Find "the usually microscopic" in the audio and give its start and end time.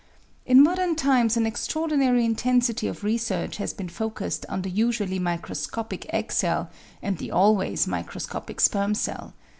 4.63-6.11